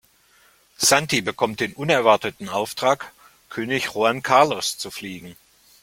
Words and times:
Santi 0.77 1.21
bekommt 1.21 1.59
den 1.59 1.73
unerwarteten 1.75 2.49
Auftrag, 2.49 3.11
König 3.51 3.89
Juan 3.93 4.23
Carlos 4.23 4.79
zu 4.79 4.89
fliegen. 4.89 5.35